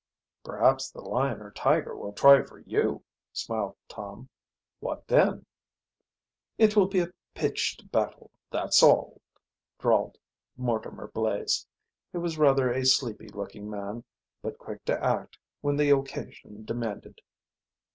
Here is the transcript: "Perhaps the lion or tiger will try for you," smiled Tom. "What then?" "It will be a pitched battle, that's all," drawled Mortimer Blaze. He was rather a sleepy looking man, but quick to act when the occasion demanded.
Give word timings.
"Perhaps 0.43 0.89
the 0.89 1.01
lion 1.01 1.41
or 1.41 1.51
tiger 1.51 1.95
will 1.95 2.11
try 2.11 2.41
for 2.41 2.57
you," 2.57 3.03
smiled 3.33 3.75
Tom. 3.87 4.29
"What 4.79 5.05
then?" 5.05 5.45
"It 6.57 6.75
will 6.75 6.87
be 6.87 7.01
a 7.01 7.13
pitched 7.35 7.91
battle, 7.91 8.31
that's 8.49 8.81
all," 8.81 9.21
drawled 9.77 10.17
Mortimer 10.57 11.09
Blaze. 11.13 11.67
He 12.11 12.17
was 12.17 12.39
rather 12.39 12.71
a 12.71 12.83
sleepy 12.83 13.27
looking 13.29 13.69
man, 13.69 14.03
but 14.41 14.57
quick 14.57 14.83
to 14.85 14.99
act 15.05 15.37
when 15.59 15.75
the 15.77 15.91
occasion 15.91 16.65
demanded. 16.65 17.21